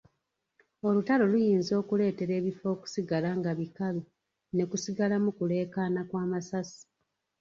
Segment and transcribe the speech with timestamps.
[0.87, 4.03] Olutalo luyinza okuleetera ebifo okusigala nga bikalu
[4.55, 6.81] ne bisigalamu kuleekaana kw'amasasi.